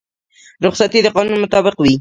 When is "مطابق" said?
1.43-1.75